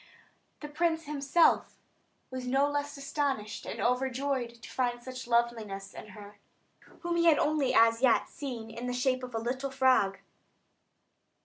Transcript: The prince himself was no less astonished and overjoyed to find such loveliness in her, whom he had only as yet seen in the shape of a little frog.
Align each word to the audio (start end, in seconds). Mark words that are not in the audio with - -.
The 0.61 0.67
prince 0.67 1.03
himself 1.05 1.77
was 2.31 2.47
no 2.47 2.67
less 2.67 2.97
astonished 2.97 3.67
and 3.67 3.79
overjoyed 3.79 4.59
to 4.63 4.67
find 4.71 4.99
such 5.03 5.27
loveliness 5.27 5.93
in 5.93 6.07
her, 6.07 6.39
whom 7.01 7.17
he 7.17 7.25
had 7.25 7.37
only 7.37 7.75
as 7.75 8.01
yet 8.01 8.27
seen 8.27 8.71
in 8.71 8.87
the 8.87 8.93
shape 8.93 9.21
of 9.21 9.35
a 9.35 9.39
little 9.39 9.69
frog. 9.69 10.17